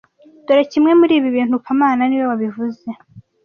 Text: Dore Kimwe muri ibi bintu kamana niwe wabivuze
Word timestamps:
Dore 0.45 0.63
Kimwe 0.71 0.91
muri 0.99 1.13
ibi 1.19 1.29
bintu 1.37 1.55
kamana 1.65 2.01
niwe 2.05 2.25
wabivuze 2.31 2.87